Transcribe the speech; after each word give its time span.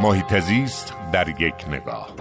محیط 0.00 0.38
زیست 0.38 0.94
در 1.12 1.28
یک 1.28 1.54
نگاه. 1.68 2.14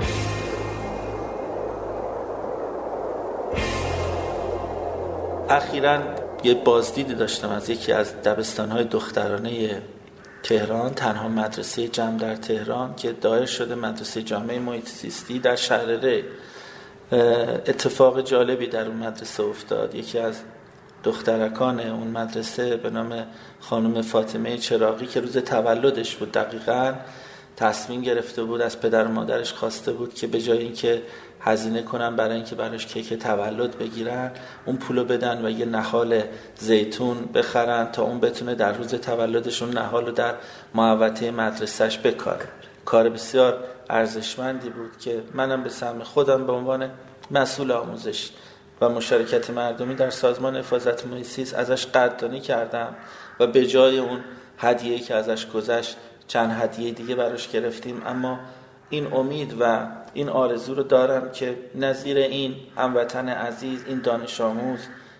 اخیرا 5.49 5.99
یه 6.43 6.53
بازدیدی 6.53 7.15
داشتم 7.15 7.49
از 7.49 7.69
یکی 7.69 7.91
از 7.91 8.21
دبستانهای 8.21 8.83
دخترانه 8.83 9.81
تهران 10.43 10.93
تنها 10.93 11.27
مدرسه 11.27 11.87
جمع 11.87 12.17
در 12.17 12.35
تهران 12.35 12.95
که 12.95 13.11
دایر 13.11 13.45
شده 13.45 13.75
مدرسه 13.75 14.21
جامعه 14.21 14.59
محیط 14.59 14.89
زیستی 14.89 15.39
در 15.39 15.55
شهر 15.55 15.85
ری 15.85 16.23
اتفاق 17.67 18.21
جالبی 18.21 18.67
در 18.67 18.85
اون 18.87 18.97
مدرسه 18.97 19.43
افتاد. 19.43 19.95
یکی 19.95 20.19
از 20.19 20.41
دخترکان 21.03 21.79
اون 21.79 22.07
مدرسه 22.07 22.77
به 22.77 22.89
نام 22.89 23.25
خانم 23.59 24.01
فاطمه 24.01 24.57
چراقی 24.57 25.05
که 25.05 25.19
روز 25.19 25.37
تولدش 25.37 26.15
بود 26.15 26.31
دقیقا 26.31 26.93
تصمیم 27.57 28.01
گرفته 28.01 28.43
بود 28.43 28.61
از 28.61 28.79
پدر 28.79 29.05
و 29.05 29.11
مادرش 29.11 29.53
خواسته 29.53 29.91
بود 29.93 30.13
که 30.13 30.27
به 30.27 30.41
جای 30.41 30.57
اینکه 30.57 31.01
هزینه 31.41 31.81
کنن 31.81 32.15
برای 32.15 32.35
اینکه 32.35 32.55
براش 32.55 32.85
کیک 32.85 33.13
تولد 33.13 33.77
بگیرن 33.77 34.31
اون 34.65 34.77
پولو 34.77 35.05
بدن 35.05 35.45
و 35.45 35.49
یه 35.49 35.65
نهال 35.65 36.23
زیتون 36.55 37.17
بخرن 37.33 37.91
تا 37.91 38.03
اون 38.03 38.19
بتونه 38.19 38.55
در 38.55 38.73
روز 38.73 38.95
تولدشون 38.95 39.69
نهال 39.69 40.05
رو 40.05 40.11
در 40.11 40.33
محوطه 40.73 41.31
مدرسهش 41.31 41.97
بکاره. 41.97 42.45
کار 42.85 43.09
بسیار 43.09 43.63
ارزشمندی 43.89 44.69
بود 44.69 44.97
که 44.99 45.23
منم 45.33 45.63
به 45.63 45.69
سهم 45.69 46.03
خودم 46.03 46.47
به 46.47 46.53
عنوان 46.53 46.89
مسئول 47.31 47.71
آموزش 47.71 48.29
و 48.81 48.89
مشارکت 48.89 49.49
مردمی 49.49 49.95
در 49.95 50.09
سازمان 50.09 50.57
حفاظت 50.57 51.07
محیط 51.07 51.53
ازش 51.53 51.85
قدردانی 51.85 52.39
کردم 52.39 52.95
و 53.39 53.47
به 53.47 53.67
جای 53.67 53.99
اون 53.99 54.19
هدیه‌ای 54.57 54.99
که 54.99 55.15
ازش 55.15 55.47
گذشت 55.47 55.97
چند 56.27 56.51
هدیه 56.61 56.91
دیگه 56.91 57.15
براش 57.15 57.49
گرفتیم. 57.49 58.01
اما 58.05 58.39
این 58.89 59.13
امید 59.13 59.55
و 59.59 59.87
این 60.13 60.29
آرزو 60.29 60.75
رو 60.75 60.83
دارم 60.83 61.31
که 61.31 61.57
نظیر 61.75 62.17
این 62.17 62.55
هموطن 62.77 63.29
عزیز 63.29 63.83
این 63.87 64.01
دانش 64.01 64.41
آموز 64.41 64.79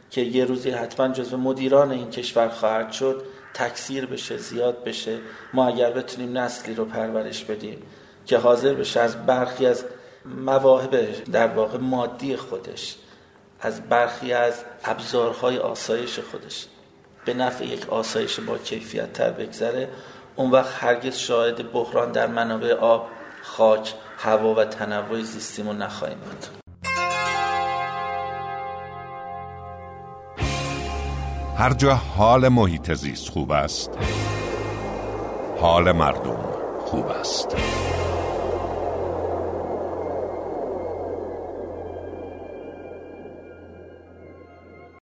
که 0.09 0.21
یه 0.21 0.45
روزی 0.45 0.69
حتما 0.69 1.07
جزو 1.07 1.37
مدیران 1.37 1.91
این 1.91 2.09
کشور 2.09 2.49
خواهد 2.49 2.91
شد 2.91 3.23
تکثیر 3.53 4.05
بشه 4.05 4.37
زیاد 4.37 4.83
بشه. 4.83 5.17
ما 5.53 5.67
اگر 5.67 5.91
بتونیم 5.91 6.37
نسلی 6.37 6.75
رو 6.75 6.85
پرورش 6.85 7.43
بدیم 7.43 7.83
که 8.25 8.37
حاضر 8.37 8.73
بشه 8.73 8.99
از 8.99 9.25
برخی 9.25 9.65
از 9.65 9.85
مواهب 10.25 11.23
در 11.31 11.47
واقع 11.47 11.77
مادی 11.77 12.35
خودش 12.35 12.95
از 13.61 13.81
برخی 13.81 14.33
از 14.33 14.63
ابزارهای 14.83 15.57
آسایش 15.57 16.19
خودش 16.19 16.67
به 17.25 17.33
نفع 17.33 17.65
یک 17.65 17.89
آسایش 17.89 18.39
با 18.39 18.57
کیفیت 18.57 19.13
تر 19.13 19.31
بگذره. 19.31 19.89
اون 20.35 20.51
وقت 20.51 20.83
هرگز 20.83 21.15
شاهد 21.15 21.71
بحران 21.71 22.11
در 22.11 22.27
منابع 22.27 22.73
آب 22.73 23.07
خاک 23.43 23.93
هوا 24.17 24.55
و 24.55 24.65
تنوع 24.65 25.21
زیستیمون 25.21 25.77
نخواهیم 25.77 26.17
بود. 26.17 26.45
هر 31.57 31.73
جا 31.73 31.95
حال 31.95 32.47
محیط 32.47 32.93
زیست 32.93 33.29
خوب 33.29 33.51
است 33.51 33.91
حال 35.59 35.91
مردم 35.91 36.45
خوب 36.85 37.07
است. 37.07 37.55